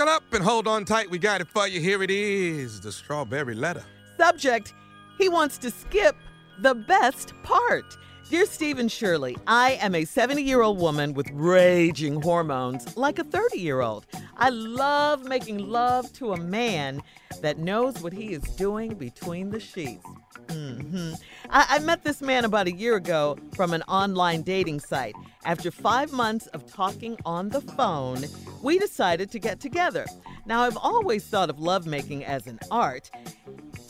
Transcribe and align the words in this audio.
Buckle 0.00 0.14
up 0.14 0.32
and 0.32 0.42
hold 0.42 0.66
on 0.66 0.86
tight. 0.86 1.10
We 1.10 1.18
got 1.18 1.42
it 1.42 1.48
for 1.48 1.68
you. 1.68 1.78
Here 1.78 2.02
it 2.02 2.10
is 2.10 2.80
the 2.80 2.90
strawberry 2.90 3.54
letter. 3.54 3.84
Subject 4.16 4.72
He 5.18 5.28
wants 5.28 5.58
to 5.58 5.70
skip 5.70 6.16
the 6.60 6.74
best 6.74 7.34
part. 7.42 7.98
Dear 8.30 8.46
Stephen 8.46 8.88
Shirley, 8.88 9.36
I 9.46 9.72
am 9.72 9.94
a 9.94 10.06
70 10.06 10.40
year 10.42 10.62
old 10.62 10.78
woman 10.78 11.12
with 11.12 11.28
raging 11.34 12.22
hormones 12.22 12.96
like 12.96 13.18
a 13.18 13.24
30 13.24 13.58
year 13.58 13.82
old. 13.82 14.06
I 14.38 14.48
love 14.48 15.24
making 15.24 15.58
love 15.68 16.10
to 16.14 16.32
a 16.32 16.38
man 16.38 17.02
that 17.42 17.58
knows 17.58 18.00
what 18.00 18.14
he 18.14 18.32
is 18.32 18.42
doing 18.56 18.94
between 18.94 19.50
the 19.50 19.60
sheets. 19.60 20.06
Mm-hmm. 20.50 21.14
I-, 21.50 21.66
I 21.70 21.78
met 21.80 22.04
this 22.04 22.20
man 22.20 22.44
about 22.44 22.66
a 22.66 22.72
year 22.72 22.96
ago 22.96 23.38
from 23.54 23.72
an 23.72 23.82
online 23.82 24.42
dating 24.42 24.80
site. 24.80 25.14
After 25.44 25.70
five 25.70 26.12
months 26.12 26.46
of 26.48 26.66
talking 26.66 27.16
on 27.24 27.48
the 27.48 27.60
phone, 27.60 28.24
we 28.62 28.78
decided 28.78 29.30
to 29.30 29.38
get 29.38 29.60
together. 29.60 30.06
Now, 30.46 30.62
I've 30.62 30.76
always 30.76 31.24
thought 31.24 31.50
of 31.50 31.60
lovemaking 31.60 32.24
as 32.24 32.46
an 32.46 32.58
art. 32.70 33.10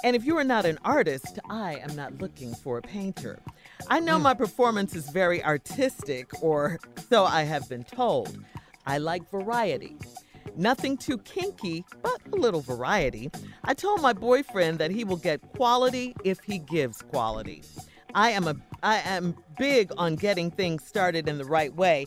And 0.05 0.17
if 0.17 0.25
you 0.25 0.37
are 0.37 0.45
not 0.45 0.65
an 0.65 0.79
artist, 0.85 1.39
I 1.49 1.77
am 1.77 1.95
not 1.97 2.21
looking 2.21 2.55
for 2.55 2.79
a 2.79 2.83
painter. 2.83 3.39
I 3.89 4.01
know 4.01 4.19
my 4.19 4.35
performance 4.35 4.95
is 4.95 5.09
very 5.11 5.43
artistic, 5.45 6.43
or 6.43 6.79
so 7.09 7.25
I 7.25 7.43
have 7.43 7.69
been 7.69 7.85
told. 7.85 8.39
I 8.87 8.99
like 8.99 9.31
variety. 9.31 9.97
Nothing 10.57 10.97
too 10.97 11.19
kinky, 11.19 11.85
but 12.03 12.21
a 12.33 12.37
little 12.37 12.61
variety. 12.61 13.31
I 13.65 13.75
told 13.75 14.01
my 14.03 14.13
boyfriend 14.13 14.79
that 14.79 14.91
he 14.91 15.05
will 15.05 15.17
get 15.17 15.41
quality 15.57 16.15
if 16.25 16.41
he 16.41 16.59
gives 16.59 17.03
quality. 17.03 17.63
I 18.15 18.31
am 18.31 18.49
a 18.49 18.57
I 18.83 18.99
am 18.99 19.37
big 19.59 19.93
on 19.99 20.17
getting 20.17 20.51
things 20.51 20.85
started 20.85 21.29
in 21.29 21.39
the 21.39 21.45
right 21.45 21.75
way 21.75 22.07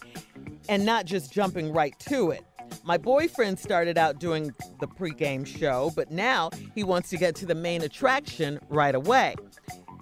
and 0.68 0.86
not 0.86 1.06
just 1.06 1.31
jumping 1.31 1.72
right 1.72 1.98
to 2.00 2.31
it. 2.31 2.44
My 2.84 2.98
boyfriend 2.98 3.59
started 3.59 3.98
out 3.98 4.20
doing 4.20 4.52
the 4.80 4.88
pregame 4.88 5.46
show, 5.46 5.92
but 5.96 6.12
now 6.12 6.50
he 6.74 6.84
wants 6.84 7.10
to 7.12 7.18
get 7.18 7.36
to 7.36 7.46
the 7.46 7.56
main 7.56 7.84
attraction 7.84 8.60
right 8.70 8.96
away. 8.96 9.36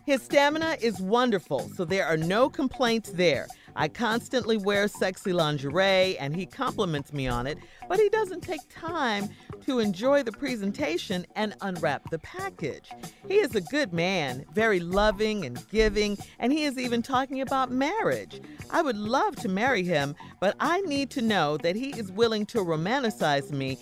His 0.06 0.22
stamina 0.23 0.78
is 0.81 1.00
wonderful, 1.00 1.69
so 1.75 1.85
there 1.85 2.06
are 2.06 2.18
no 2.18 2.50
complaints 2.50 3.12
there. 3.12 3.47
I 3.76 3.88
constantly 3.88 4.58
wear 4.58 4.88
sexy 4.88 5.34
lingerie 5.34 6.18
and 6.18 6.36
he 6.36 6.46
compliments 6.46 7.14
me 7.14 7.28
on 7.28 7.48
it, 7.48 7.58
but 7.88 8.00
he 8.00 8.09
doesn't 8.09 8.42
take 8.42 8.62
time 8.70 9.30
to 9.66 9.80
enjoy 9.80 10.24
the 10.24 10.32
presentation 10.32 11.26
and 11.36 11.56
unwrap 11.62 12.09
the 12.09 12.20
package. 12.20 12.90
He 13.28 13.36
is 13.36 13.56
a 13.56 13.62
good 13.62 13.94
man, 13.94 14.46
very 14.54 14.80
loving 14.80 15.46
and 15.46 15.68
giving, 15.70 16.18
and 16.40 16.52
he 16.52 16.66
is 16.66 16.78
even 16.78 17.02
talking 17.02 17.42
about 17.42 17.72
marriage. 17.72 18.42
I 18.70 18.82
would 18.82 18.98
love 18.98 19.36
to 19.38 19.50
marry 19.50 19.84
him, 19.84 20.16
but 20.40 20.56
I 20.59 20.82
need 20.82 21.09
to 21.12 21.22
know 21.22 21.58
that 21.58 21.76
he 21.76 21.92
is 21.92 22.12
willing 22.12 22.46
to 22.48 22.59
romanticize 22.59 23.52
me 23.52 23.78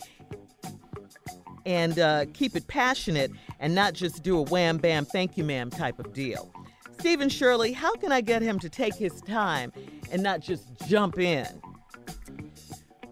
and 1.66 2.00
uh, 2.00 2.26
keep 2.34 2.56
it 2.56 2.68
passionate 2.68 3.32
and 3.60 3.76
not 3.76 3.94
just 3.94 4.24
do 4.24 4.38
a 4.38 4.44
wham 4.44 4.78
bam 4.78 5.06
thank 5.06 5.38
you 5.38 5.44
ma'am 5.44 5.70
type 5.70 6.00
of 6.00 6.14
deal. 6.14 6.52
Stephen 7.00 7.30
Shirley, 7.30 7.72
how 7.72 7.96
can 7.96 8.12
I 8.12 8.20
get 8.20 8.42
him 8.42 8.60
to 8.60 8.70
take 8.70 8.94
his 8.94 9.22
time 9.22 9.72
and 10.12 10.22
not 10.22 10.42
just 10.42 10.66
jump 10.86 11.18
in? 11.18 11.48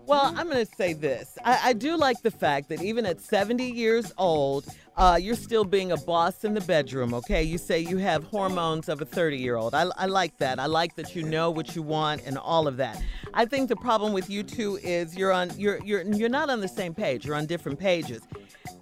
Well, 0.06 0.34
I'm 0.38 0.50
going 0.50 0.66
to 0.66 0.75
say 0.75 0.94
this. 0.94 1.38
I, 1.44 1.70
I, 1.70 1.73
do 1.73 1.97
like 1.97 2.22
the 2.22 2.32
fact 2.32 2.70
that 2.70 2.82
even 2.82 3.06
at 3.06 3.20
70 3.20 3.70
years 3.70 4.14
old, 4.17 4.66
uh, 4.96 5.20
you're 5.22 5.35
still 5.35 5.66
being 5.66 5.91
a 5.91 5.97
boss 5.97 6.44
in 6.44 6.53
the 6.53 6.61
bedroom, 6.61 7.14
okay? 7.14 7.44
You 7.44 7.58
say 7.58 7.79
you 7.79 7.97
have 7.97 8.23
hormones 8.23 8.88
of 8.88 9.02
a 9.02 9.06
30 9.06 9.38
year 9.38 9.56
old. 9.56 9.73
I, 9.73 9.85
I 9.97 10.06
like 10.06 10.38
that. 10.38 10.59
I 10.59 10.66
like 10.66 10.96
that 10.96 11.16
you 11.16 11.23
know 11.23 11.52
what 11.52 11.76
you 11.76 11.82
want 11.82 12.22
and 12.26 12.38
all 12.38 12.67
of 12.67 12.78
that. 12.78 13.02
I 13.34 13.46
think 13.46 13.67
the 13.67 13.76
problem 13.76 14.14
with 14.14 14.29
you 14.29 14.44
two 14.44 14.78
is 14.82 15.16
you're 15.16 15.34
on 15.34 15.52
you're 15.58 15.84
you're 15.84 16.03
you're 16.03 16.29
not 16.29 16.50
on 16.50 16.61
the 16.61 16.67
same 16.67 16.94
page. 16.94 17.26
You're 17.26 17.35
on 17.35 17.46
different 17.46 17.78
pages. 17.78 18.22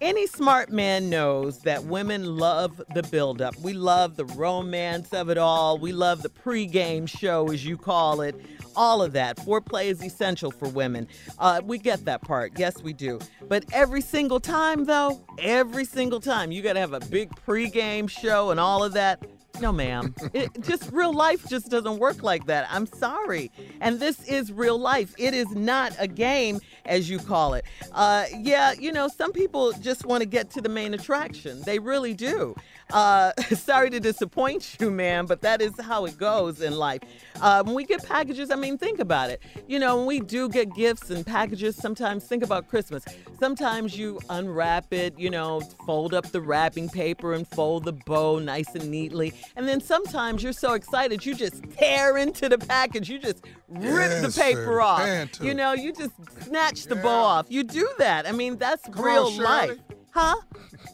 Any 0.02 0.28
smart 0.28 0.72
man 0.72 1.10
knows 1.10 1.60
that 1.60 1.84
women 1.86 2.38
love 2.38 2.82
the 2.94 3.04
buildup. 3.04 3.58
We 3.60 3.74
love 3.74 4.16
the 4.16 4.26
romance 4.26 5.14
of 5.14 5.30
it 5.30 5.38
all. 5.38 5.78
We 5.78 5.92
love 5.92 6.22
the 6.22 6.30
pregame 6.30 7.08
show, 7.08 7.50
as 7.52 7.66
you 7.66 7.78
call 7.78 8.22
it. 8.22 8.36
All 8.76 9.02
of 9.02 9.14
that. 9.14 9.38
Foreplay 9.38 9.86
is 9.86 10.04
essential 10.04 10.52
for 10.52 10.68
women. 10.68 11.08
Uh, 11.40 11.62
we 11.64 11.78
get 11.78 12.06
that 12.06 12.22
part. 12.22 12.54
Yes, 12.58 12.82
we 12.82 12.94
do. 12.94 13.20
But 13.48 13.66
every 13.72 14.02
single 14.02 14.40
time, 14.40 14.86
though, 14.86 15.24
every 15.40 15.86
single 15.86 16.20
time, 16.20 16.52
you 16.52 16.62
got 16.62 16.74
to 16.74 16.80
have 16.80 16.94
a 16.94 17.00
big 17.00 17.32
pregame 17.48 18.10
show 18.10 18.52
and 18.52 18.60
all 18.60 18.84
of 18.84 18.94
that. 18.94 19.26
No, 19.62 19.72
ma'am. 19.72 20.14
It 20.34 20.62
just 20.62 20.92
real 20.92 21.14
life 21.14 21.48
just 21.48 21.70
doesn't 21.70 21.98
work 21.98 22.24
like 22.24 22.46
that. 22.48 22.68
I'm 22.70 22.86
sorry. 22.86 23.52
And 23.80 24.00
this 24.00 24.22
is 24.28 24.52
real 24.52 24.78
life. 24.78 25.14
It 25.18 25.34
is 25.34 25.50
not 25.52 25.94
a 25.98 26.08
game, 26.08 26.60
as 26.86 27.10
you 27.10 27.20
call 27.20 27.54
it. 27.54 27.66
Uh, 27.94 28.26
yeah, 28.38 28.74
you 28.74 28.92
know, 28.92 29.08
some 29.08 29.32
people 29.32 29.72
just 29.74 30.06
want 30.06 30.22
to 30.22 30.26
get 30.26 30.50
to 30.52 30.62
the 30.62 30.70
main 30.70 30.94
attraction. 30.94 31.62
They 31.62 31.80
really 31.80 32.14
do. 32.14 32.56
Uh, 32.92 33.32
sorry 33.56 33.90
to 33.90 34.00
disappoint 34.00 34.78
you, 34.80 34.92
ma'am, 34.92 35.26
but 35.26 35.42
that 35.42 35.62
is 35.62 35.74
how 35.80 36.06
it 36.06 36.18
goes 36.18 36.62
in 36.62 36.76
life. 36.76 37.02
Uh, 37.42 37.64
when 37.64 37.76
we 37.76 37.86
get 37.86 38.06
packages, 38.06 38.52
I 38.52 38.56
mean, 38.56 38.78
think 38.78 39.00
about 39.00 39.30
it. 39.30 39.42
You 39.68 39.80
know, 39.80 39.98
when 39.98 40.06
we 40.06 40.20
do 40.20 40.50
get 40.50 40.74
gifts 40.74 41.10
and 41.10 41.26
packages, 41.26 41.76
sometimes 41.76 42.26
think 42.26 42.44
about 42.44 42.68
Christmas. 42.68 43.04
Sometimes 43.40 43.98
you 43.98 44.20
unwrap 44.30 44.94
it, 44.94 45.18
you 45.18 45.30
know, 45.30 45.62
fold 45.86 46.14
up 46.14 46.32
the 46.32 46.42
wrapping 46.42 46.90
paper 46.90 47.34
and 47.34 47.48
fold 47.48 47.86
the 47.86 47.94
bow 47.94 48.40
nice 48.40 48.74
and 48.76 48.90
neatly. 48.90 49.34
And 49.56 49.68
then 49.68 49.80
sometimes 49.82 50.44
you're 50.44 50.54
so 50.54 50.74
excited, 50.74 51.26
you 51.26 51.34
just 51.36 51.64
tear 51.72 52.18
into 52.18 52.50
the 52.50 52.58
package. 52.58 53.10
You 53.10 53.20
just 53.20 53.46
rip 53.70 54.12
Yes, 54.12 54.36
the 54.36 54.42
paper 54.42 54.66
sir. 54.66 54.82
off. 54.82 55.00
Hand 55.00 55.38
You 55.42 55.54
know, 55.54 55.74
you 55.74 55.94
just 55.94 56.12
snatch 56.44 56.84
the 56.84 56.96
Yeah. 56.96 57.02
bow 57.02 57.10
off. 57.24 57.46
You 57.50 57.64
do 57.64 57.90
that. 57.98 58.28
I 58.28 58.32
mean, 58.32 58.58
that's 58.58 58.84
Come 58.90 59.06
real 59.06 59.30
Shirley. 59.32 59.44
life. 59.44 59.78
Huh? 60.12 60.36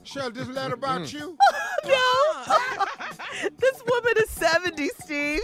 Shirley, 0.03 0.31
this 0.31 0.47
letter 0.47 0.73
about 0.75 1.01
mm-hmm. 1.01 1.17
you? 1.17 1.37
No. 1.83 2.55
this 3.57 3.81
woman 3.87 4.13
is 4.17 4.29
70, 4.29 4.89
Steve. 4.99 5.41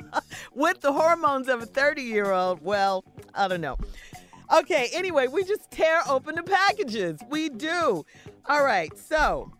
With 0.54 0.80
the 0.80 0.92
hormones 0.92 1.48
of 1.48 1.62
a 1.62 1.66
30 1.66 2.02
year 2.02 2.32
old. 2.32 2.60
Well, 2.62 3.04
I 3.34 3.46
don't 3.46 3.60
know. 3.60 3.78
Okay, 4.52 4.90
anyway, 4.92 5.26
we 5.28 5.44
just 5.44 5.70
tear 5.70 6.02
open 6.08 6.34
the 6.36 6.42
packages. 6.42 7.20
We 7.28 7.48
do. 7.48 8.04
All 8.46 8.64
right, 8.64 8.96
so 8.96 9.52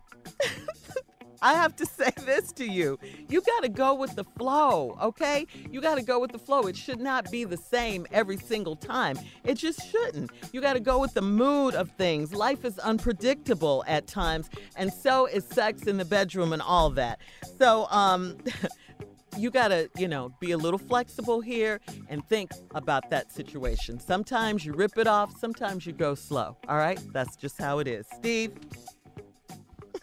I 1.42 1.54
have 1.54 1.76
to 1.76 1.86
say 1.98 2.10
this 2.24 2.52
to 2.52 2.66
you. 2.66 2.98
You 3.28 3.40
got 3.42 3.62
to 3.62 3.68
go 3.68 3.94
with 3.94 4.14
the 4.14 4.24
flow, 4.24 4.96
okay? 5.02 5.46
You 5.70 5.80
got 5.80 5.96
to 5.96 6.02
go 6.02 6.18
with 6.18 6.32
the 6.32 6.38
flow. 6.38 6.62
It 6.62 6.76
should 6.76 7.00
not 7.00 7.30
be 7.30 7.44
the 7.44 7.56
same 7.56 8.06
every 8.12 8.36
single 8.36 8.76
time. 8.76 9.18
It 9.44 9.54
just 9.54 9.90
shouldn't. 9.90 10.30
You 10.52 10.60
got 10.60 10.74
to 10.74 10.80
go 10.80 10.98
with 10.98 11.14
the 11.14 11.22
mood 11.22 11.74
of 11.74 11.90
things. 11.92 12.32
Life 12.32 12.64
is 12.64 12.78
unpredictable 12.78 13.84
at 13.86 14.06
times, 14.06 14.48
and 14.76 14.92
so 14.92 15.26
is 15.26 15.44
sex 15.44 15.82
in 15.82 15.96
the 15.96 16.04
bedroom 16.04 16.52
and 16.52 16.62
all 16.62 16.90
that. 16.90 17.20
So, 17.58 17.86
um, 17.90 18.36
you 19.38 19.50
got 19.50 19.68
to, 19.68 19.90
you 19.96 20.08
know, 20.08 20.32
be 20.40 20.52
a 20.52 20.58
little 20.58 20.78
flexible 20.78 21.40
here 21.40 21.80
and 22.08 22.26
think 22.28 22.50
about 22.74 23.10
that 23.10 23.32
situation. 23.32 24.00
Sometimes 24.00 24.64
you 24.64 24.72
rip 24.72 24.96
it 24.98 25.06
off, 25.06 25.38
sometimes 25.38 25.86
you 25.86 25.92
go 25.92 26.14
slow. 26.14 26.56
All 26.68 26.76
right? 26.76 27.00
That's 27.12 27.36
just 27.36 27.60
how 27.60 27.78
it 27.78 27.88
is. 27.88 28.06
Steve? 28.16 28.52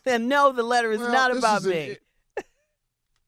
And 0.06 0.28
no, 0.28 0.52
the 0.52 0.64
letter 0.64 0.92
is 0.92 1.00
Well, 1.00 1.12
not 1.12 1.36
about 1.36 1.62
is 1.62 1.68
me. 1.68 1.98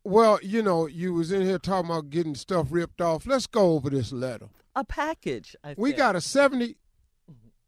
Well, 0.04 0.40
you 0.44 0.62
know, 0.62 0.86
you 0.86 1.14
was 1.14 1.32
in 1.32 1.42
here 1.42 1.58
talking 1.58 1.90
about 1.90 2.12
getting 2.12 2.36
stuff 2.36 2.68
ripped 2.70 3.02
off. 3.02 3.26
Let's 3.26 3.48
go 3.48 3.72
over 3.72 3.90
this 3.90 4.12
letter. 4.12 4.50
a 4.76 4.84
package. 4.84 5.56
I 5.64 5.74
We 5.78 5.94
got 5.94 6.16
a 6.16 6.22
70 6.22 6.78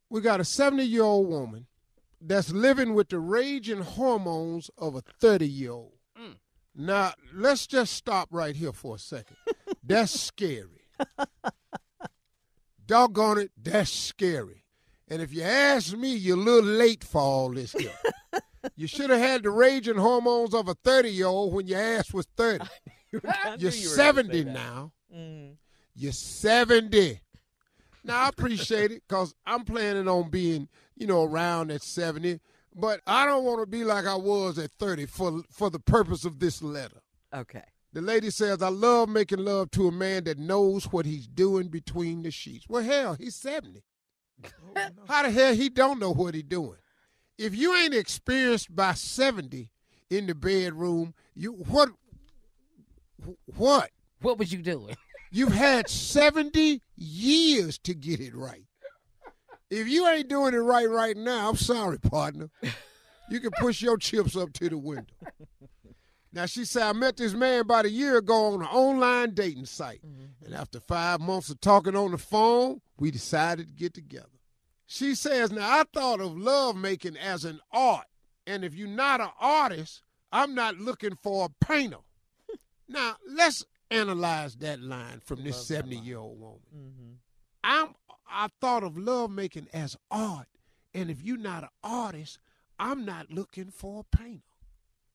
we 0.09 0.21
got 0.21 0.39
a 0.39 0.43
70-year-old 0.43 1.27
woman 1.27 1.67
that's 2.21 2.51
living 2.51 2.93
with 2.93 3.09
the 3.09 3.19
raging 3.19 3.81
hormones 3.81 4.69
of 4.77 4.95
a 4.95 5.01
30-year-old. 5.01 5.97
Mm. 6.17 6.35
Now, 6.75 7.13
let's 7.33 7.67
just 7.67 7.93
stop 7.93 8.29
right 8.31 8.55
here 8.55 8.71
for 8.71 8.95
a 8.95 8.99
second. 8.99 9.35
That's 9.83 10.17
scary. 10.17 10.81
Doggone 12.85 13.37
it, 13.39 13.51
that's 13.61 13.91
scary. 13.91 14.63
And 15.09 15.21
if 15.21 15.33
you 15.33 15.43
ask 15.43 15.95
me, 15.95 16.15
you're 16.15 16.37
a 16.37 16.39
little 16.39 16.69
late 16.69 17.03
for 17.03 17.21
all 17.21 17.51
this 17.51 17.73
here. 17.73 17.91
you 18.77 18.87
should 18.87 19.09
have 19.09 19.19
had 19.19 19.43
the 19.43 19.49
raging 19.49 19.97
hormones 19.97 20.53
of 20.53 20.67
a 20.69 20.75
30-year-old 20.75 21.53
when 21.53 21.67
your 21.67 21.81
ass 21.81 22.13
was 22.13 22.27
30. 22.37 22.65
You're 23.11 23.21
you 23.23 23.29
were 23.29 23.57
gonna 23.57 23.71
say 23.71 23.71
70 23.71 24.43
now. 24.43 24.91
Mm. 25.15 25.55
You're 25.95 26.11
70. 26.11 27.21
Now, 28.03 28.23
I 28.23 28.29
appreciate 28.29 28.91
it 28.91 29.03
because 29.07 29.33
I'm 29.45 29.63
planning 29.63 30.07
on 30.07 30.29
being, 30.29 30.67
you 30.95 31.07
know, 31.07 31.23
around 31.23 31.71
at 31.71 31.81
70. 31.81 32.39
But 32.75 33.01
I 33.07 33.25
don't 33.25 33.45
want 33.45 33.61
to 33.61 33.65
be 33.65 33.83
like 33.83 34.05
I 34.05 34.15
was 34.15 34.59
at 34.59 34.71
30 34.77 35.07
for, 35.07 35.41
for 35.49 35.69
the 35.69 35.79
purpose 35.79 36.25
of 36.25 36.39
this 36.39 36.61
letter. 36.61 36.99
Okay. 37.33 37.63
The 37.93 38.01
lady 38.01 38.29
says, 38.29 38.61
I 38.61 38.67
love 38.67 39.09
making 39.09 39.39
love 39.39 39.71
to 39.71 39.87
a 39.87 39.91
man 39.91 40.25
that 40.25 40.37
knows 40.37 40.85
what 40.91 41.05
he's 41.05 41.27
doing 41.27 41.69
between 41.69 42.21
the 42.21 42.31
sheets. 42.31 42.65
Well, 42.69 42.83
hell, 42.83 43.15
he's 43.15 43.35
70. 43.35 43.83
How 45.07 45.23
the 45.23 45.31
hell 45.31 45.53
he 45.53 45.69
don't 45.69 45.99
know 45.99 46.11
what 46.13 46.35
he 46.35 46.43
doing? 46.43 46.77
If 47.37 47.55
you 47.55 47.75
ain't 47.75 47.93
experienced 47.93 48.75
by 48.75 48.93
70 48.93 49.69
in 50.09 50.27
the 50.27 50.35
bedroom, 50.35 51.13
you 51.35 51.53
what 51.53 51.89
what? 53.55 53.91
What 54.21 54.37
was 54.37 54.51
you 54.51 54.61
doing? 54.61 54.95
You've 55.31 55.53
had 55.53 55.89
70 55.89 56.81
years 56.95 57.77
to 57.79 57.93
get 57.93 58.19
it 58.19 58.33
right. 58.33 58.63
If 59.69 59.87
you 59.87 60.07
ain't 60.07 60.29
doing 60.29 60.53
it 60.53 60.59
right 60.59 60.89
right 60.89 61.17
now, 61.17 61.49
I'm 61.49 61.57
sorry, 61.57 61.99
partner. 61.99 62.49
You 63.29 63.41
can 63.41 63.51
push 63.51 63.81
your 63.81 63.97
chips 63.97 64.37
up 64.37 64.53
to 64.53 64.69
the 64.69 64.77
window. 64.77 65.13
Now, 66.31 66.45
she 66.45 66.65
said, 66.65 66.83
I 66.83 66.93
met 66.93 67.17
this 67.17 67.33
man 67.33 67.61
about 67.61 67.85
a 67.85 67.89
year 67.89 68.17
ago 68.17 68.53
on 68.53 68.61
an 68.61 68.67
online 68.67 69.33
dating 69.33 69.65
site. 69.65 70.01
Mm-hmm. 70.05 70.45
And 70.45 70.53
after 70.53 70.79
five 70.79 71.19
months 71.19 71.49
of 71.49 71.59
talking 71.59 71.95
on 71.95 72.11
the 72.11 72.17
phone, 72.17 72.81
we 72.99 73.11
decided 73.11 73.67
to 73.67 73.73
get 73.73 73.93
together. 73.93 74.36
She 74.87 75.15
says, 75.15 75.51
Now, 75.51 75.79
I 75.79 75.83
thought 75.93 76.21
of 76.21 76.37
lovemaking 76.37 77.17
as 77.17 77.43
an 77.43 77.59
art. 77.71 78.05
And 78.47 78.63
if 78.63 78.73
you're 78.73 78.87
not 78.87 79.19
an 79.19 79.29
artist, 79.39 80.01
I'm 80.31 80.55
not 80.55 80.77
looking 80.77 81.15
for 81.15 81.45
a 81.45 81.65
painter. 81.65 81.97
now, 82.87 83.17
let's 83.27 83.65
analyze 83.91 84.55
that 84.55 84.81
line 84.81 85.19
from 85.23 85.43
this 85.43 85.67
70 85.67 85.97
year 85.97 86.17
old 86.17 86.39
woman. 86.39 86.59
Mm-hmm. 86.75 87.11
I'm 87.63 87.95
I 88.29 88.47
thought 88.59 88.83
of 88.83 88.97
lovemaking 88.97 89.67
as 89.73 89.95
art, 90.11 90.47
and 90.93 91.09
if 91.09 91.21
you're 91.21 91.37
not 91.37 91.63
an 91.63 91.69
artist, 91.81 92.39
I'm 92.77 93.05
not 93.05 93.31
looking 93.31 93.71
for 93.71 94.01
a 94.01 94.17
painter. 94.17 94.43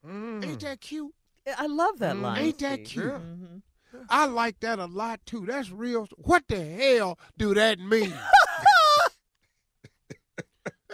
Ain't 0.07 0.61
that 0.61 0.81
cute? 0.81 1.15
I 1.59 1.67
love 1.67 1.99
that 1.99 2.17
line. 2.17 2.39
Ain't 2.39 2.59
that 2.61 2.87
Steve. 2.87 2.87
cute? 2.87 3.13
Mhm. 3.13 3.63
I 4.09 4.25
like 4.27 4.61
that 4.61 4.79
a 4.79 4.87
lot 4.87 5.21
too. 5.27 5.45
That's 5.47 5.71
real. 5.71 6.09
What 6.17 6.45
the 6.49 6.65
hell 6.65 7.19
do 7.37 7.55
that 7.55 7.79
mean? 7.79 8.13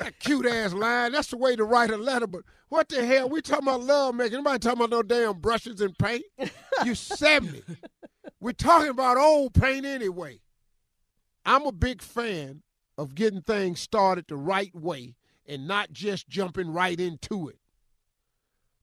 that 0.00 0.18
cute 0.18 0.46
ass 0.46 0.72
line. 0.72 1.12
That's 1.12 1.28
the 1.28 1.36
way 1.36 1.56
to 1.56 1.64
write 1.64 1.90
a 1.90 1.96
letter. 1.96 2.26
But 2.26 2.42
what 2.68 2.88
the 2.88 3.04
hell? 3.04 3.28
We 3.28 3.40
talking 3.40 3.68
about 3.68 3.82
love 3.82 4.14
making. 4.14 4.38
Nobody 4.38 4.58
talking 4.58 4.78
about 4.78 4.90
no 4.90 5.02
damn 5.02 5.38
brushes 5.40 5.80
and 5.80 5.96
paint. 5.98 6.24
You 6.84 6.94
70. 6.94 7.62
We're 8.40 8.52
talking 8.52 8.90
about 8.90 9.16
old 9.16 9.54
paint 9.54 9.84
anyway. 9.84 10.40
I'm 11.44 11.66
a 11.66 11.72
big 11.72 12.02
fan 12.02 12.62
of 12.96 13.14
getting 13.14 13.42
things 13.42 13.80
started 13.80 14.26
the 14.28 14.36
right 14.36 14.74
way 14.74 15.16
and 15.46 15.66
not 15.66 15.92
just 15.92 16.28
jumping 16.28 16.72
right 16.72 16.98
into 16.98 17.48
it. 17.48 17.58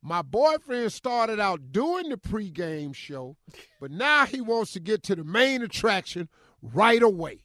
My 0.02 0.22
boyfriend 0.22 0.94
started 0.94 1.40
out 1.40 1.72
doing 1.72 2.10
the 2.10 2.18
pregame 2.18 2.94
show, 2.94 3.38
but 3.82 3.92
now 3.92 4.26
he 4.26 4.40
wants 4.40 4.72
to 4.74 4.80
get 4.80 5.04
to 5.04 5.16
the 5.16 5.24
main 5.24 5.62
attraction 5.62 6.30
right 6.62 7.02
away. 7.02 7.40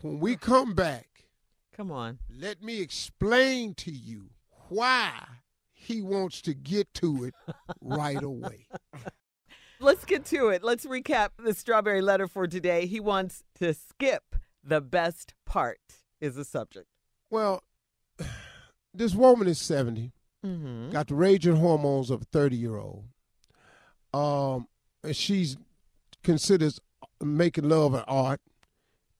When 0.00 0.20
we 0.20 0.36
come 0.36 0.74
back, 0.74 1.06
Come 1.76 1.90
on. 1.90 2.18
let 2.30 2.62
me 2.62 2.80
explain 2.80 3.74
to 3.74 3.90
you 3.90 4.30
why 4.68 5.12
he 5.72 6.00
wants 6.00 6.40
to 6.42 6.54
get 6.54 6.92
to 6.94 7.24
it 7.24 7.34
right 7.80 8.22
away. 8.22 8.66
Let's 9.80 10.04
get 10.04 10.24
to 10.26 10.48
it. 10.48 10.62
Let's 10.62 10.86
recap 10.86 11.30
the 11.38 11.52
strawberry 11.52 12.00
letter 12.00 12.26
for 12.26 12.46
today. 12.46 12.86
He 12.86 13.00
wants 13.00 13.42
to 13.56 13.74
skip 13.74 14.36
the 14.62 14.80
best 14.80 15.34
part, 15.44 15.78
is 16.20 16.36
the 16.36 16.44
subject. 16.44 16.86
Well, 17.28 17.62
this 18.94 19.14
woman 19.14 19.48
is 19.48 19.58
70, 19.60 20.12
Mm-hmm. 20.46 20.90
got 20.90 21.08
the 21.08 21.14
raging 21.14 21.56
hormones 21.56 22.10
of 22.10 22.20
a 22.20 22.24
30 22.26 22.56
year 22.56 22.76
old. 22.76 23.04
Um, 24.12 24.68
and 25.02 25.16
she's 25.16 25.56
considers 26.22 26.78
making 27.22 27.66
love 27.68 27.94
an 27.94 28.04
art. 28.06 28.40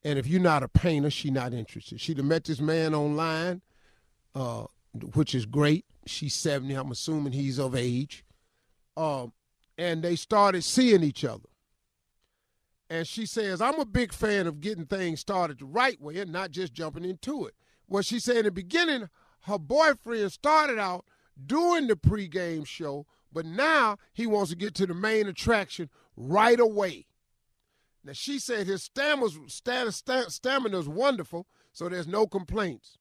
And 0.05 0.19
if 0.19 0.27
you're 0.27 0.41
not 0.41 0.63
a 0.63 0.69
painter, 0.69 1.11
she's 1.11 1.33
not 1.33 1.55
interested. 1.55 2.01
She 2.01 2.15
done 2.15 2.29
met 2.29 2.45
this 2.45 2.61
man 2.61 2.95
online, 2.95 3.63
uh, 4.35 4.65
which 5.15 5.35
is 5.35 5.47
great. 5.47 5.87
She's 6.07 6.35
70. 6.35 6.75
I'm 6.75 6.91
assuming 6.91 7.33
he's 7.33 7.59
of 7.59 7.75
age. 7.75 8.25
Um, 8.97 9.33
and 9.79 10.03
they 10.03 10.17
started 10.17 10.63
seeing 10.63 11.03
each 11.03 11.25
other. 11.25 11.49
And 12.91 13.09
she 13.09 13.25
says, 13.25 13.63
I'm 13.63 13.81
a 13.81 13.87
big 13.87 14.13
fan 14.13 14.47
of 14.47 14.61
getting 14.61 14.85
things 14.85 15.21
started 15.21 15.59
the 15.59 15.65
right 15.65 16.01
way 16.01 16.19
and 16.19 16.31
not 16.31 16.51
just 16.51 16.75
jumping 16.75 17.05
into 17.05 17.47
it. 17.47 17.55
Well, 17.89 18.03
she 18.03 18.21
said 18.21 18.37
in 18.39 18.45
the 18.45 18.51
beginning, 18.51 19.09
her 19.43 19.59
boyfriend 19.59 20.33
started 20.33 20.79
out 20.79 21.07
doing 21.47 21.87
the 21.87 21.97
pregame 21.97 22.67
show, 22.67 23.07
but 23.33 23.47
now 23.47 23.97
he 24.13 24.27
wants 24.27 24.51
to 24.51 24.57
get 24.57 24.75
to 24.75 24.87
the 24.87 24.95
main 24.95 25.27
attraction 25.27 25.89
right 26.17 26.61
away. 26.61 27.07
Now, 28.05 28.13
she 28.13 28.39
said 28.39 28.67
his 28.67 28.83
stamina's, 28.83 29.39
stam- 29.47 29.91
stam- 29.91 30.29
stamina's 30.29 30.89
wonderful, 30.89 31.47
so 31.73 31.89
there's 31.89 32.07
no 32.07 32.27
complaints. 32.27 32.99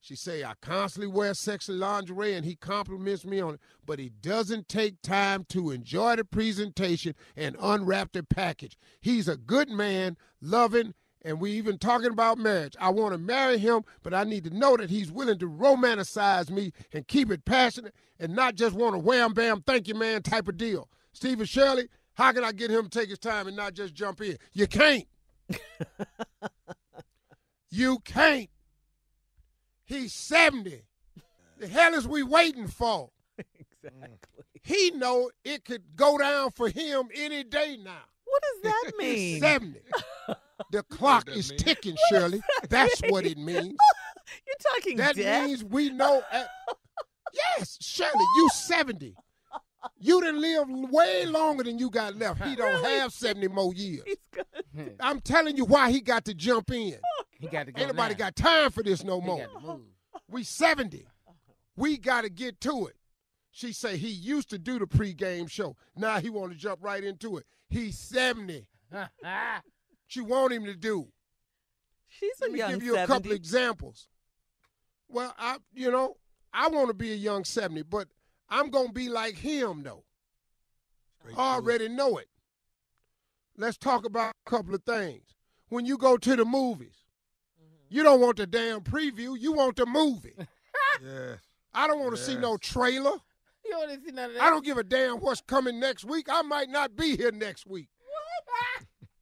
She 0.00 0.14
say 0.14 0.44
I 0.44 0.54
constantly 0.62 1.08
wear 1.08 1.34
sexy 1.34 1.72
lingerie 1.72 2.34
and 2.34 2.44
he 2.44 2.54
compliments 2.54 3.24
me 3.24 3.40
on 3.40 3.54
it, 3.54 3.60
but 3.84 3.98
he 3.98 4.10
doesn't 4.10 4.68
take 4.68 5.02
time 5.02 5.44
to 5.48 5.72
enjoy 5.72 6.14
the 6.16 6.24
presentation 6.24 7.14
and 7.36 7.56
unwrap 7.60 8.12
the 8.12 8.22
package. 8.22 8.78
He's 9.00 9.26
a 9.26 9.36
good 9.36 9.68
man, 9.68 10.16
loving, 10.40 10.94
and 11.22 11.40
we 11.40 11.50
even 11.52 11.78
talking 11.78 12.12
about 12.12 12.38
marriage. 12.38 12.76
I 12.80 12.90
want 12.90 13.12
to 13.12 13.18
marry 13.18 13.58
him, 13.58 13.82
but 14.04 14.14
I 14.14 14.22
need 14.22 14.44
to 14.44 14.56
know 14.56 14.76
that 14.76 14.88
he's 14.88 15.10
willing 15.10 15.40
to 15.40 15.50
romanticize 15.50 16.48
me 16.48 16.72
and 16.92 17.08
keep 17.08 17.32
it 17.32 17.44
passionate 17.44 17.94
and 18.20 18.36
not 18.36 18.54
just 18.54 18.76
want 18.76 18.94
a 18.94 18.98
wham 18.98 19.32
bam 19.32 19.62
thank 19.62 19.88
you 19.88 19.96
man 19.96 20.22
type 20.22 20.46
of 20.46 20.56
deal. 20.56 20.88
Stephen 21.12 21.46
Shirley, 21.46 21.88
how 22.18 22.32
can 22.32 22.42
I 22.44 22.50
get 22.52 22.70
him 22.70 22.88
to 22.88 22.98
take 22.98 23.08
his 23.10 23.18
time 23.20 23.46
and 23.46 23.56
not 23.56 23.74
just 23.74 23.94
jump 23.94 24.20
in? 24.20 24.36
You 24.52 24.66
can't. 24.66 25.04
you 27.70 28.00
can't. 28.00 28.50
He's 29.84 30.12
70. 30.12 30.82
The 31.58 31.68
hell 31.68 31.94
is 31.94 32.06
we 32.08 32.22
waiting 32.24 32.66
for? 32.66 33.10
Exactly. 33.38 34.44
He 34.62 34.90
know 34.90 35.30
it 35.44 35.64
could 35.64 35.82
go 35.96 36.18
down 36.18 36.50
for 36.50 36.68
him 36.68 37.08
any 37.14 37.44
day 37.44 37.78
now. 37.82 38.02
What 38.24 38.42
does 38.42 38.72
that 38.72 38.92
mean? 38.98 39.16
He's 39.16 39.40
70. 39.40 39.80
The 40.72 40.82
clock 40.82 41.28
is 41.30 41.50
mean? 41.50 41.58
ticking, 41.60 41.96
Shirley. 42.10 42.42
That's 42.68 43.00
what 43.10 43.24
it 43.24 43.38
means. 43.38 43.76
You're 44.44 44.74
talking 44.74 44.96
That 44.96 45.14
death? 45.14 45.46
means 45.46 45.62
we 45.64 45.88
know. 45.90 46.20
At, 46.32 46.48
yes, 47.32 47.78
Shirley, 47.80 48.10
you 48.36 48.48
70. 48.52 49.14
You 50.00 50.20
done 50.20 50.40
lived 50.40 50.70
way 50.92 51.26
longer 51.26 51.64
than 51.64 51.78
you 51.78 51.90
got 51.90 52.14
left. 52.16 52.44
He 52.44 52.54
don't 52.54 52.84
have 52.84 53.12
70 53.12 53.48
more 53.48 53.74
years. 53.74 54.02
He's 54.06 54.16
good. 54.30 54.44
Hmm. 54.74 54.82
I'm 55.00 55.20
telling 55.20 55.56
you 55.56 55.64
why 55.64 55.90
he 55.90 56.00
got 56.00 56.24
to 56.26 56.34
jump 56.34 56.70
in. 56.70 56.94
Oh, 57.20 57.24
he 57.40 57.46
got 57.46 57.66
to 57.66 57.72
go. 57.72 57.80
Ain't 57.82 57.90
nobody 57.94 58.14
got 58.16 58.34
time 58.34 58.70
for 58.72 58.82
this 58.82 59.04
no 59.04 59.20
He 59.20 59.26
more. 59.26 59.38
got 59.38 59.60
to 59.60 59.66
move. 59.66 59.80
We 60.28 60.42
70. 60.42 61.06
We 61.76 61.96
got 61.96 62.22
to 62.22 62.30
get 62.30 62.60
to 62.62 62.86
it. 62.88 62.96
She 63.52 63.72
say 63.72 63.96
he 63.96 64.08
used 64.08 64.50
to 64.50 64.58
do 64.58 64.78
the 64.80 64.86
pregame 64.86 65.48
show. 65.48 65.76
Now 65.96 66.18
he 66.18 66.30
want 66.30 66.50
to 66.52 66.58
jump 66.58 66.80
right 66.82 67.02
into 67.02 67.36
it. 67.36 67.44
He's 67.68 67.98
70. 67.98 68.66
She 70.06 70.20
want 70.22 70.52
him 70.52 70.64
to 70.64 70.74
do. 70.74 71.08
She's 72.08 72.32
Let 72.40 72.50
me 72.52 72.58
give 72.58 72.82
you 72.82 72.94
70. 72.94 72.98
a 73.02 73.06
couple 73.06 73.32
examples. 73.32 74.08
Well, 75.08 75.34
I 75.38 75.58
you 75.74 75.90
know, 75.90 76.16
I 76.52 76.68
want 76.68 76.88
to 76.88 76.94
be 76.94 77.12
a 77.12 77.16
young 77.16 77.44
70, 77.44 77.82
but 77.82 78.08
I'm 78.48 78.70
going 78.70 78.88
to 78.88 78.92
be 78.92 79.08
like 79.08 79.36
him 79.36 79.82
though. 79.82 80.04
I 81.36 81.54
already 81.54 81.88
know 81.88 82.16
it. 82.16 82.28
Let's 83.56 83.76
talk 83.76 84.06
about 84.06 84.32
a 84.46 84.50
couple 84.50 84.74
of 84.74 84.82
things. 84.84 85.34
When 85.68 85.84
you 85.84 85.98
go 85.98 86.16
to 86.16 86.36
the 86.36 86.44
movies, 86.44 87.04
mm-hmm. 87.60 87.94
you 87.94 88.02
don't 88.02 88.20
want 88.20 88.38
the 88.38 88.46
damn 88.46 88.80
preview, 88.80 89.38
you 89.38 89.52
want 89.52 89.76
the 89.76 89.86
movie. 89.86 90.34
Yes. 91.00 91.38
I 91.72 91.86
don't 91.86 92.00
want 92.00 92.16
to 92.16 92.20
see 92.20 92.34
no 92.34 92.56
trailer. 92.56 93.12
You 93.64 93.70
don't 93.70 94.04
see 94.04 94.10
none 94.10 94.30
of 94.30 94.34
that. 94.34 94.42
I 94.42 94.50
don't 94.50 94.64
give 94.64 94.78
a 94.78 94.82
damn 94.82 95.18
what's 95.18 95.40
coming 95.42 95.78
next 95.78 96.04
week. 96.04 96.26
I 96.28 96.42
might 96.42 96.68
not 96.68 96.96
be 96.96 97.16
here 97.16 97.30
next 97.30 97.66
week. 97.66 97.88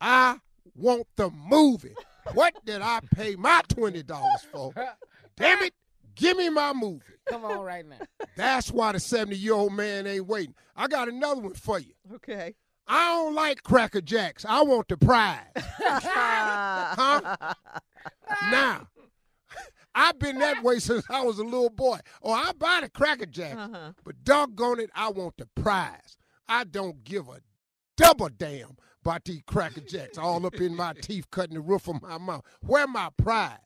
I 0.01 0.39
want 0.75 1.07
the 1.17 1.31
movie. 1.31 1.95
What 2.35 2.55
did 2.65 2.83
I 2.83 3.01
pay 3.15 3.37
my 3.37 3.63
$20 3.69 4.41
for? 4.53 4.73
Damn 5.37 5.63
it, 5.63 5.75
give 6.17 6.37
me 6.37 6.49
my 6.51 6.73
movie. 6.73 7.01
Come 7.29 7.45
on 7.45 7.61
right 7.61 7.87
now. 7.87 7.99
That's 8.37 8.71
why 8.73 8.93
the 8.93 9.01
70 9.01 9.37
year 9.37 9.55
old 9.55 9.73
man 9.73 10.07
ain't 10.07 10.27
waiting. 10.27 10.55
I 10.75 10.89
got 10.89 11.09
another 11.09 11.41
one 11.41 11.55
for 11.55 11.79
you. 11.79 11.93
Okay. 12.17 12.55
I 12.89 13.05
don't 13.07 13.35
like 13.35 13.63
Cracker 13.63 14.01
Jacks. 14.01 14.45
I 14.49 14.63
want 14.63 14.89
the 14.89 14.97
prize. 14.97 15.41
huh? 15.57 17.37
now, 18.51 18.89
I've 19.95 20.19
been 20.19 20.39
that 20.39 20.63
way 20.63 20.79
since 20.79 21.05
I 21.11 21.23
was 21.25 21.39
a 21.39 21.45
little 21.45 21.71
boy. 21.71 21.99
Or 22.21 22.35
I 22.37 22.53
buy 22.59 22.81
the 22.83 22.89
Cracker 22.89 23.27
Jacks, 23.27 23.57
Uh-huh. 23.57 23.93
but 24.05 24.23
doggone 24.25 24.81
it, 24.81 24.91
I 24.95 25.11
want 25.11 25.37
the 25.39 25.49
prize. 25.61 26.17
I 26.49 26.65
don't 26.65 27.03
give 27.03 27.29
a 27.29 27.41
double 27.97 28.29
damn 28.29 28.77
about 29.05 29.25
these 29.25 29.43
Cracker 29.47 29.81
Jacks 29.81 30.19
all 30.19 30.45
up 30.47 30.55
in 30.61 30.77
my 30.77 30.93
teeth, 30.93 31.31
cutting 31.31 31.55
the 31.55 31.61
roof 31.61 31.89
of 31.89 32.01
my 32.03 32.19
mouth. 32.19 32.45
Where 32.61 32.87
my 32.87 33.09
prize? 33.17 33.59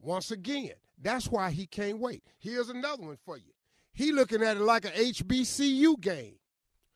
Once 0.00 0.30
again, 0.30 0.72
that's 1.04 1.28
why 1.28 1.50
he 1.50 1.66
can't 1.66 1.98
wait. 2.00 2.24
Here's 2.38 2.68
another 2.68 3.02
one 3.04 3.18
for 3.24 3.36
you. 3.36 3.52
He 3.92 4.10
looking 4.10 4.42
at 4.42 4.56
it 4.56 4.62
like 4.62 4.84
a 4.84 4.90
HBCU 4.90 6.00
game. 6.00 6.34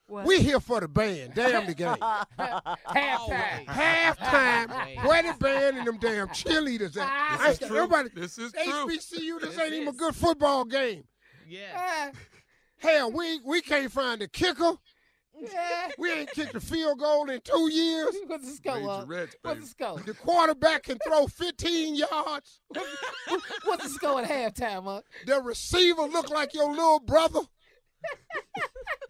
What? 0.09 0.25
We 0.25 0.41
here 0.41 0.59
for 0.59 0.81
the 0.81 0.88
band, 0.88 1.35
damn 1.35 1.67
the 1.67 1.75
game. 1.75 1.95
Halftime. 1.97 2.62
Oh, 2.88 3.65
Halftime, 3.69 5.05
where 5.05 5.23
the 5.23 5.38
band 5.38 5.77
and 5.77 5.87
them 5.87 5.99
damn 5.99 6.29
cheerleaders 6.29 6.97
at? 6.97 7.07
I 7.07 7.49
This 7.50 7.61
is 7.61 7.69
true. 7.69 7.77
Everybody, 7.77 8.09
This 8.15 8.38
is 8.38 8.53
true. 8.53 8.62
HBCU, 8.87 9.41
this 9.43 9.59
ain't 9.59 9.75
even 9.75 9.88
a 9.88 9.93
good 9.93 10.17
football 10.17 10.65
game. 10.65 11.05
Yeah. 11.47 12.11
Hell, 12.79 13.12
we 13.12 13.41
we 13.45 13.61
can't 13.61 13.93
find 13.93 14.21
the 14.21 14.29
kicker. 14.29 14.73
Yeah. 15.40 15.88
We 15.99 16.12
ain't 16.12 16.30
kicked 16.30 16.54
a 16.54 16.61
field 16.61 16.99
goal 16.99 17.28
in 17.30 17.40
two 17.42 17.71
years. 17.71 18.14
What's 18.26 18.49
the 18.49 18.57
score? 18.57 18.80
Major? 18.80 19.07
Reds, 19.07 19.37
What's 19.42 19.54
baby. 19.54 19.61
the 19.61 19.66
score? 19.66 20.00
The 20.00 20.14
quarterback 20.14 20.83
can 20.85 20.99
throw 21.07 21.26
15 21.26 21.95
yards. 21.95 22.61
What's 23.64 23.85
the 23.85 23.90
score 23.90 24.23
at 24.23 24.28
halftime, 24.28 24.85
huh? 24.85 25.02
The 25.26 25.40
receiver 25.40 26.02
look 26.02 26.30
like 26.30 26.54
your 26.54 26.71
little 26.71 27.00
brother. 27.00 27.40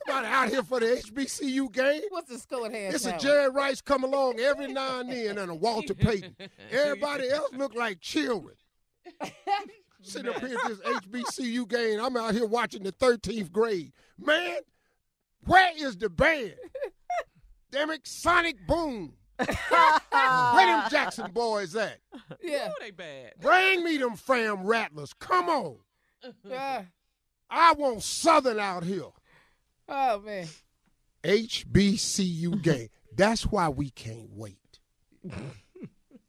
Not 0.07 0.25
out 0.25 0.49
here 0.49 0.63
for 0.63 0.81
the 0.81 0.87
HBCU 0.87 1.71
game. 1.73 2.03
What's 2.11 2.31
the 2.31 2.39
score 2.39 2.67
at 2.67 2.73
halftime? 2.73 2.95
It's 2.95 3.07
a 3.07 3.19
Jerry 3.19 3.51
Rice 3.51 3.81
come 3.81 4.05
along 4.05 4.41
every 4.41 4.73
now 4.73 5.01
and 5.01 5.11
then 5.11 5.37
and 5.39 5.51
a 5.51 5.55
Walter 5.55 5.95
Payton. 5.95 6.37
Everybody 6.71 7.29
else 7.31 7.51
look 7.53 7.75
like 7.75 8.01
children. 8.01 8.55
Sitting 10.03 10.33
up 10.33 10.41
here 10.41 10.57
at 10.65 10.69
this 10.69 10.79
HBCU 10.81 11.69
game, 11.69 12.01
I'm 12.01 12.17
out 12.17 12.33
here 12.33 12.47
watching 12.47 12.83
the 12.85 12.93
13th 12.93 13.51
grade. 13.51 13.93
Man, 14.19 14.61
where 15.49 15.73
is 15.77 15.97
the 15.97 16.09
band? 16.09 16.55
Damn 17.71 17.91
it, 17.91 18.07
Sonic 18.07 18.57
Boom. 18.67 19.15
Where 19.39 20.67
them 20.67 20.91
Jackson 20.91 21.31
boys 21.31 21.77
at? 21.77 21.99
Yeah. 22.43 22.71
they 22.81 22.91
bad. 22.91 23.35
Bring 23.41 23.85
me 23.85 23.97
them 23.97 24.17
fam 24.17 24.65
rattlers. 24.65 25.13
Come 25.13 25.49
on. 25.49 25.77
Yeah. 26.45 26.83
I 27.49 27.73
want 27.75 28.03
Southern 28.03 28.59
out 28.59 28.83
here. 28.83 29.05
Oh 29.89 30.21
man. 30.21 30.49
HBCU 31.23 32.61
game. 32.61 32.89
That's 33.17 33.43
why 33.43 33.69
we 33.69 33.91
can't 33.91 34.31
wait. 34.33 34.81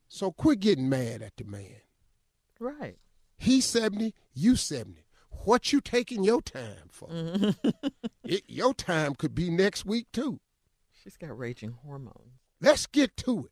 so 0.08 0.32
quit 0.32 0.60
getting 0.60 0.88
mad 0.88 1.24
at 1.24 1.36
the 1.38 1.44
man. 1.46 1.82
Right. 2.60 2.98
He's 3.38 3.66
70, 3.66 4.14
you 4.34 4.56
70. 4.56 5.04
What 5.50 5.74
you 5.74 5.82
taking 5.82 6.24
your 6.24 6.44
time 6.44 6.90
for? 6.92 7.08
Mm-hmm. 7.08 7.70
It- 8.24 8.44
your 8.48 8.76
time 8.76 9.16
could 9.16 9.34
be 9.34 9.50
next 9.50 9.84
week 9.84 10.06
too. 10.14 10.40
She's 11.04 11.18
got 11.18 11.36
raging 11.36 11.72
hormones. 11.84 12.38
Let's 12.62 12.86
get 12.86 13.18
to 13.18 13.46
it. 13.46 13.52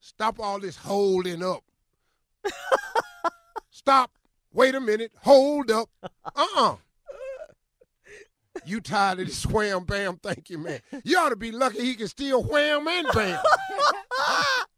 Stop 0.00 0.40
all 0.40 0.58
this 0.60 0.76
holding 0.78 1.42
up. 1.44 1.62
Stop. 3.70 4.12
Wait 4.50 4.74
a 4.74 4.80
minute. 4.80 5.12
Hold 5.24 5.70
up. 5.70 5.90
Uh-uh. 6.02 6.76
You 8.64 8.80
tired 8.80 9.20
of 9.20 9.26
this 9.26 9.44
wham 9.44 9.84
bam? 9.84 10.16
Thank 10.22 10.48
you, 10.48 10.56
man. 10.56 10.80
You 11.04 11.18
ought 11.18 11.28
to 11.28 11.36
be 11.36 11.52
lucky 11.52 11.80
he 11.80 11.96
can 11.96 12.08
still 12.08 12.42
wham 12.42 12.88
and 12.88 13.08
bam. 13.12 13.42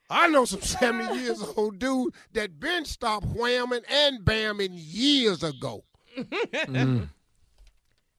I 0.10 0.28
know 0.28 0.46
some 0.46 0.62
70 0.62 1.20
years 1.20 1.42
old 1.56 1.78
dude 1.80 2.13
that 2.34 2.60
been 2.60 2.86
stopped 2.86 3.28
whamming 3.28 3.84
and 3.89 4.20
bamming 4.25 4.72
years 4.74 5.44
ago. 5.44 5.84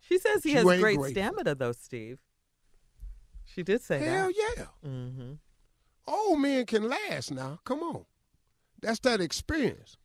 She 0.09 0.19
says 0.19 0.43
he 0.43 0.51
You 0.51 0.57
has 0.57 0.67
ain't 0.67 0.83
great 0.83 1.11
stamina, 1.13 1.55
though, 1.55 1.71
Steve. 1.71 2.19
She 3.45 3.63
did 3.63 3.81
say 3.81 4.01
Hell 4.01 4.27
that. 4.27 4.57
yeah. 4.57 4.65
Mm-hmm. 4.85 5.33
Old 6.09 6.41
men 6.41 6.67
can 6.67 6.89
last 6.89 7.31
now. 7.31 7.61
Come 7.65 7.81
on. 7.85 8.05
That's 8.83 8.99
that 9.01 9.21
experience. 9.21 9.97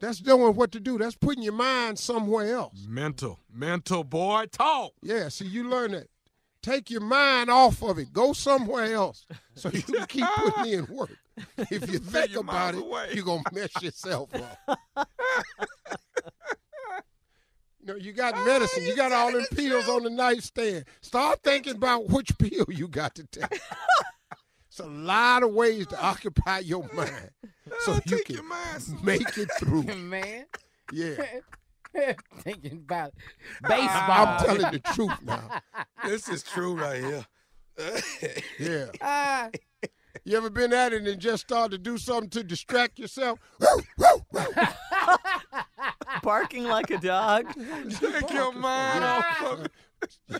That's 0.00 0.22
knowing 0.24 0.54
what 0.56 0.72
to 0.72 0.80
do. 0.80 0.96
That's 0.96 1.14
putting 1.14 1.42
your 1.42 1.52
mind 1.52 1.98
somewhere 1.98 2.54
else. 2.54 2.86
Mental. 2.88 3.38
Mental, 3.52 4.02
boy. 4.02 4.46
Talk. 4.50 4.92
Yeah, 5.02 5.28
see, 5.28 5.46
you 5.46 5.68
learn 5.68 5.92
that. 5.92 6.08
Take 6.62 6.90
your 6.90 7.00
mind 7.00 7.50
off 7.50 7.82
of 7.82 7.98
it. 7.98 8.12
Go 8.12 8.32
somewhere 8.32 8.94
else 8.94 9.26
so 9.54 9.68
you 9.70 9.82
can 9.82 10.06
keep 10.06 10.26
putting 10.36 10.72
in 10.72 10.86
work. 10.86 11.16
If 11.58 11.90
you 11.92 11.98
think 11.98 12.36
about 12.36 12.74
it, 12.74 12.82
away. 12.82 13.10
you're 13.14 13.24
going 13.24 13.42
to 13.42 13.54
mess 13.54 13.82
yourself 13.82 14.30
up. 14.34 14.78
you 17.80 17.86
know, 17.86 17.96
you 17.96 18.12
got 18.12 18.34
ah, 18.36 18.44
medicine. 18.44 18.84
You 18.84 18.94
got 18.94 19.12
all 19.12 19.32
them 19.32 19.44
pills 19.54 19.88
on 19.88 20.04
the 20.04 20.10
nightstand. 20.10 20.84
Start 21.00 21.40
thinking 21.42 21.74
about 21.76 22.08
which 22.08 22.36
pill 22.38 22.66
you 22.68 22.86
got 22.86 23.14
to 23.16 23.24
take. 23.24 23.60
It's 24.68 24.80
a 24.80 24.86
lot 24.86 25.42
of 25.42 25.52
ways 25.52 25.86
to 25.88 26.02
occupy 26.02 26.60
your 26.60 26.88
mind 26.94 27.30
ah, 27.70 27.74
so 27.80 27.92
you 27.92 28.16
Take 28.16 28.24
can 28.24 28.36
your 28.36 28.44
mind. 28.44 29.04
make 29.04 29.36
it 29.36 29.50
through. 29.58 29.82
man. 29.96 30.46
Yeah. 30.90 31.16
Thinking 32.40 32.72
about 32.84 33.12
baseball. 33.68 34.26
I'm 34.26 34.44
telling 34.44 34.72
the 34.72 34.78
truth 34.94 35.12
now. 35.22 35.60
This 36.04 36.28
is 36.28 36.42
true 36.42 36.74
right 36.74 37.02
here. 37.02 37.26
Yeah. 38.58 38.86
Ah, 39.00 39.48
You 40.24 40.36
ever 40.36 40.50
been 40.50 40.72
at 40.72 40.92
it 40.92 41.06
and 41.06 41.20
just 41.20 41.44
started 41.44 41.70
to 41.72 41.78
do 41.78 41.96
something 41.98 42.28
to 42.30 42.44
distract 42.44 42.98
yourself? 42.98 43.38
Barking 46.22 46.64
like 46.64 46.90
a 46.90 46.98
dog. 46.98 47.46
Take 47.90 48.30
your 48.30 48.52
mind 48.52 49.04
off 49.04 49.42
of 49.44 49.64
it. 49.64 49.72
yeah, 50.28 50.38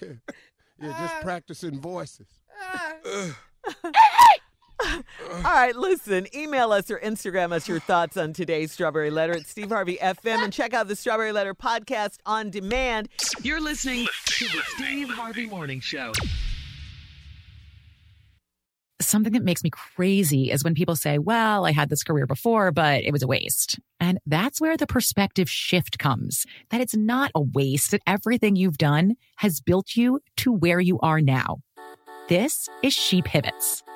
yeah, 0.79 0.99
just 1.01 1.21
practicing 1.23 1.81
voices. 1.81 2.29
All 5.45 5.51
right, 5.53 5.75
listen, 5.75 6.29
email 6.37 6.73
us 6.73 6.89
or 6.89 7.01
Instagram 7.01 7.51
us 7.51 7.67
your 7.67 7.81
thoughts 7.81 8.17
on 8.17 8.33
today's 8.33 8.71
Strawberry 8.71 9.11
Letter 9.11 9.33
at 9.33 9.47
Steve 9.47 9.71
Harvey 9.71 9.99
FM 10.01 10.45
and 10.45 10.53
check 10.53 10.73
out 10.73 10.87
the 10.87 10.95
Strawberry 10.95 11.33
Letter 11.33 11.53
podcast 11.53 12.19
on 12.25 12.49
demand. 12.51 13.09
You're 13.43 13.61
listening 13.61 14.07
to 14.27 14.45
the 14.45 14.63
Steve 14.77 15.09
Harvey 15.09 15.47
Morning 15.47 15.81
Show. 15.81 16.13
Something 19.01 19.33
that 19.33 19.43
makes 19.43 19.65
me 19.65 19.71
crazy 19.71 20.53
is 20.53 20.63
when 20.63 20.75
people 20.75 20.95
say, 20.95 21.19
well, 21.19 21.67
I 21.67 21.73
had 21.73 21.89
this 21.91 22.05
career 22.05 22.27
before, 22.27 22.71
but 22.71 23.03
it 23.03 23.11
was 23.11 23.25
a 23.25 23.27
waste. 23.27 23.81
And 23.99 24.19
that's 24.25 24.61
where 24.61 24.77
the 24.77 24.87
perspective 24.87 25.51
shift 25.51 25.99
comes 25.99 26.47
that 26.71 26.81
it's 26.81 26.97
not 26.97 27.33
a 27.35 27.41
waste, 27.41 27.91
that 27.91 28.03
everything 28.07 28.55
you've 28.55 28.79
done 28.79 29.17
has 29.39 29.61
built 29.61 29.97
you 29.97 30.21
to 30.37 30.53
where 30.53 30.81
you 30.81 31.01
are 31.01 31.21
now. 31.21 31.59
This 32.29 32.69
is 32.85 32.93
She 32.93 33.21
Pivots, 33.23 33.83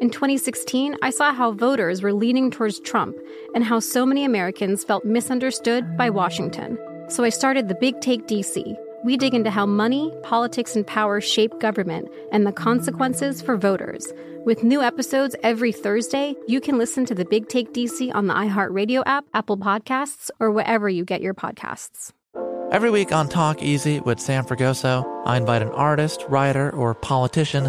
In 0.00 0.10
2016, 0.10 0.96
I 1.02 1.10
saw 1.10 1.32
how 1.32 1.50
voters 1.50 2.02
were 2.02 2.12
leaning 2.12 2.52
towards 2.52 2.78
Trump 2.78 3.16
and 3.52 3.64
how 3.64 3.80
so 3.80 4.06
many 4.06 4.24
Americans 4.24 4.84
felt 4.84 5.04
misunderstood 5.04 5.96
by 5.96 6.08
Washington. 6.08 6.78
So 7.08 7.24
I 7.24 7.30
started 7.30 7.66
the 7.66 7.74
Big 7.74 8.00
Take 8.00 8.28
DC. 8.28 8.76
We 9.04 9.16
dig 9.16 9.34
into 9.34 9.50
how 9.50 9.66
money, 9.66 10.12
politics, 10.22 10.76
and 10.76 10.86
power 10.86 11.20
shape 11.20 11.58
government 11.58 12.08
and 12.30 12.46
the 12.46 12.52
consequences 12.52 13.42
for 13.42 13.56
voters. 13.56 14.06
With 14.44 14.62
new 14.62 14.80
episodes 14.82 15.34
every 15.42 15.72
Thursday, 15.72 16.36
you 16.46 16.60
can 16.60 16.78
listen 16.78 17.04
to 17.06 17.14
the 17.14 17.24
Big 17.24 17.48
Take 17.48 17.72
DC 17.72 18.14
on 18.14 18.28
the 18.28 18.34
iHeartRadio 18.34 19.02
app, 19.04 19.24
Apple 19.34 19.58
Podcasts, 19.58 20.30
or 20.38 20.52
wherever 20.52 20.88
you 20.88 21.04
get 21.04 21.22
your 21.22 21.34
podcasts. 21.34 22.12
Every 22.70 22.90
week 22.90 23.10
on 23.10 23.28
Talk 23.28 23.62
Easy 23.62 23.98
with 23.98 24.20
Sam 24.20 24.44
Fragoso, 24.44 25.04
I 25.26 25.36
invite 25.38 25.62
an 25.62 25.70
artist, 25.70 26.24
writer, 26.28 26.70
or 26.70 26.94
politician 26.94 27.68